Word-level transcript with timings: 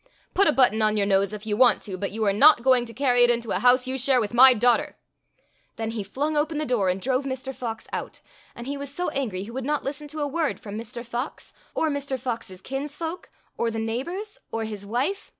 Put 0.33 0.47
a 0.47 0.51
button 0.51 0.81
on 0.81 0.97
your 0.97 1.05
nose 1.05 1.31
if 1.31 1.45
you 1.45 1.55
want 1.55 1.79
to, 1.83 1.95
but 1.95 2.09
you 2.09 2.25
are 2.25 2.33
not 2.33 2.63
going 2.63 2.85
to 2.85 2.91
carry 2.93 3.21
it 3.23 3.29
into 3.29 3.51
a 3.51 3.59
house 3.59 3.85
you 3.85 3.99
share 3.99 4.19
with 4.19 4.33
my 4.33 4.51
daughter." 4.55 4.95
Then 5.75 5.91
he 5.91 6.01
flung 6.01 6.35
open 6.35 6.57
the 6.57 6.65
door 6.65 6.89
and 6.89 6.99
drove 6.99 7.23
Mr. 7.23 7.53
Fox 7.53 7.85
out, 7.93 8.19
and 8.55 8.65
he 8.65 8.77
was 8.77 8.91
so 8.91 9.09
angry 9.09 9.43
he 9.43 9.51
would 9.51 9.63
not 9.63 9.83
listen 9.83 10.07
to 10.07 10.21
a 10.21 10.27
word 10.27 10.59
from 10.59 10.75
Mr. 10.75 11.05
Fox, 11.05 11.53
or 11.75 11.91
Mr. 11.91 12.19
Fox's 12.19 12.61
kinsfolk, 12.61 13.29
or 13.59 13.69
the 13.69 13.77
neighbors, 13.77 14.39
or 14.51 14.63
his 14.63 14.87
wife. 14.87 15.29